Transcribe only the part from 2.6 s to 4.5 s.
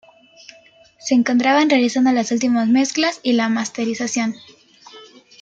mezclas y la masterización.